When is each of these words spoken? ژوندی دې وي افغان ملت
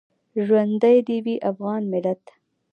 ژوندی 0.45 0.97
دې 1.07 1.17
وي 1.25 1.35
افغان 1.51 1.81
ملت 1.91 2.23